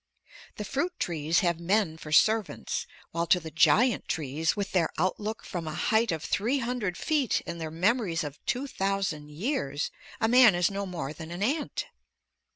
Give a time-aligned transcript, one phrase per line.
[0.55, 5.45] The fruit trees have men for servants, while to the giant trees with their outlook
[5.45, 10.27] from a height of three hundred feet and their memories of two thousand years, a
[10.27, 11.85] man is no more than an ant.